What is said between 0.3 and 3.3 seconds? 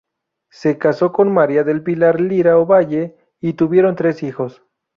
Se casó con María del Pilar Lira Ovalle